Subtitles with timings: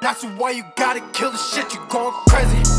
[0.00, 2.77] That's why you gotta kill the shit, you going crazy.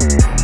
[0.00, 0.39] Mm-hmm.